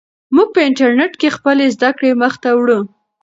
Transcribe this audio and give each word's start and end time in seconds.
موږ 0.35 0.49
په 0.55 0.61
انټرنیټ 0.67 1.13
کې 1.21 1.35
خپلې 1.37 1.65
زده 1.75 1.89
کړې 1.97 2.11
مخ 2.21 2.33
ته 2.43 2.49
وړو. 2.59 2.79